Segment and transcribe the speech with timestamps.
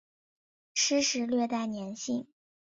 [0.73, 2.25] 湿时略带黏性。